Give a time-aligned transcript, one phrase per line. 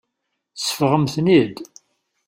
[0.55, 1.55] Seffɣemt-ten-id.